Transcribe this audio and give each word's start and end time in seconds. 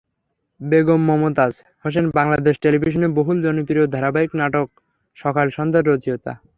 বেগম 0.61 1.01
মমতাজ 1.09 1.53
হোসেন 1.85 2.05
বাংলাদেশ 2.17 2.55
টেলিভিশনের 2.63 3.11
বহুল 3.17 3.37
জনপ্রিয় 3.45 3.85
ধারাবাহিক 3.95 4.31
নাটক 4.41 4.67
সকাল 5.17 5.45
সন্ধ্যার 5.57 5.87
রচয়িতা। 5.87 6.31